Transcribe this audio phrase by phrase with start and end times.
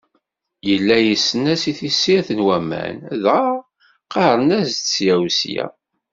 [0.67, 3.45] Yella yessnen-as i tessirt n waman, dɣa
[4.13, 5.65] ɣɣaren-as-d ssya u ssya.